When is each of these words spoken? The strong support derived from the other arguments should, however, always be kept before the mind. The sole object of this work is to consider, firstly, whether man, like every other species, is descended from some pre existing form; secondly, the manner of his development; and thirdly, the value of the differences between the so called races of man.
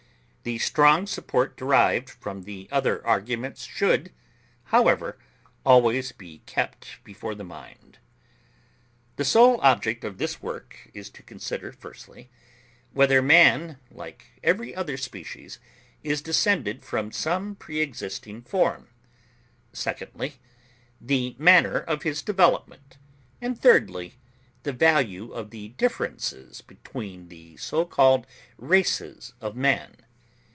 The 0.43 0.57
strong 0.57 1.05
support 1.05 1.55
derived 1.55 2.09
from 2.09 2.45
the 2.45 2.67
other 2.71 3.05
arguments 3.05 3.63
should, 3.63 4.11
however, 4.63 5.19
always 5.63 6.11
be 6.13 6.41
kept 6.47 6.97
before 7.03 7.35
the 7.35 7.43
mind. 7.43 7.99
The 9.17 9.23
sole 9.23 9.61
object 9.61 10.03
of 10.03 10.17
this 10.17 10.41
work 10.41 10.89
is 10.95 11.11
to 11.11 11.21
consider, 11.21 11.71
firstly, 11.71 12.31
whether 12.91 13.21
man, 13.21 13.77
like 13.91 14.31
every 14.43 14.73
other 14.75 14.97
species, 14.97 15.59
is 16.01 16.23
descended 16.23 16.83
from 16.83 17.11
some 17.11 17.53
pre 17.53 17.79
existing 17.79 18.41
form; 18.41 18.87
secondly, 19.73 20.39
the 20.99 21.35
manner 21.37 21.77
of 21.81 22.01
his 22.01 22.23
development; 22.23 22.97
and 23.39 23.61
thirdly, 23.61 24.15
the 24.63 24.73
value 24.73 25.31
of 25.33 25.51
the 25.51 25.67
differences 25.67 26.61
between 26.61 27.27
the 27.27 27.57
so 27.57 27.85
called 27.85 28.25
races 28.57 29.35
of 29.39 29.55
man. 29.55 29.97